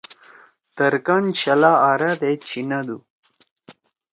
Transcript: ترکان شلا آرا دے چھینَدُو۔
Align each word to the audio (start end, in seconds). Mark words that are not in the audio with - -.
ترکان 0.75 1.23
شلا 1.39 1.73
آرا 1.91 2.11
دے 2.19 2.31
چھینَدُو۔ 2.45 2.97